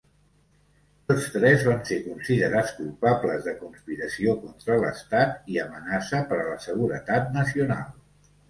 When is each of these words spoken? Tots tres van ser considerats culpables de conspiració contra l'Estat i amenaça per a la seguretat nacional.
Tots 1.11 1.27
tres 1.33 1.65
van 1.67 1.83
ser 1.89 1.97
considerats 2.05 2.73
culpables 2.77 3.45
de 3.49 3.55
conspiració 3.59 4.35
contra 4.47 4.79
l'Estat 4.85 5.55
i 5.57 5.63
amenaça 5.67 6.25
per 6.33 6.41
a 6.47 6.51
la 6.53 6.59
seguretat 6.69 7.31
nacional. 7.41 7.89